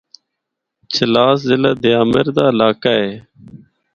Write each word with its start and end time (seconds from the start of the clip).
چلاس 0.93 1.37
ضلع 1.49 1.71
دیامر 1.83 2.25
دا 2.35 2.43
علاقہ 2.53 2.91
ہے۔ 3.01 3.11